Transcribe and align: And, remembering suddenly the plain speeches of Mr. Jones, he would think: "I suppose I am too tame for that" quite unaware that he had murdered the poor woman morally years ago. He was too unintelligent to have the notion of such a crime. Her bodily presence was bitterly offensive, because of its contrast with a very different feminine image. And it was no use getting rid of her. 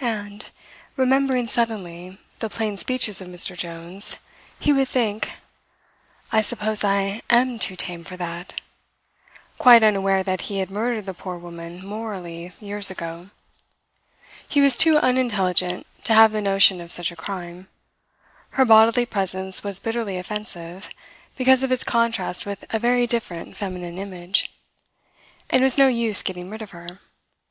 And, 0.00 0.48
remembering 0.96 1.46
suddenly 1.46 2.16
the 2.38 2.48
plain 2.48 2.78
speeches 2.78 3.20
of 3.20 3.28
Mr. 3.28 3.54
Jones, 3.54 4.16
he 4.58 4.72
would 4.72 4.88
think: 4.88 5.32
"I 6.32 6.40
suppose 6.40 6.82
I 6.84 7.20
am 7.28 7.58
too 7.58 7.76
tame 7.76 8.02
for 8.02 8.16
that" 8.16 8.62
quite 9.58 9.82
unaware 9.82 10.22
that 10.22 10.40
he 10.48 10.60
had 10.60 10.70
murdered 10.70 11.04
the 11.04 11.12
poor 11.12 11.36
woman 11.36 11.84
morally 11.84 12.54
years 12.60 12.90
ago. 12.90 13.28
He 14.48 14.62
was 14.62 14.78
too 14.78 14.96
unintelligent 14.96 15.86
to 16.04 16.14
have 16.14 16.32
the 16.32 16.40
notion 16.40 16.80
of 16.80 16.90
such 16.90 17.12
a 17.12 17.16
crime. 17.16 17.68
Her 18.52 18.64
bodily 18.64 19.04
presence 19.04 19.62
was 19.62 19.80
bitterly 19.80 20.16
offensive, 20.16 20.88
because 21.36 21.62
of 21.62 21.70
its 21.70 21.84
contrast 21.84 22.46
with 22.46 22.64
a 22.70 22.78
very 22.78 23.06
different 23.06 23.54
feminine 23.54 23.98
image. 23.98 24.50
And 25.50 25.60
it 25.60 25.64
was 25.64 25.76
no 25.76 25.88
use 25.88 26.22
getting 26.22 26.48
rid 26.48 26.62
of 26.62 26.70
her. 26.70 27.00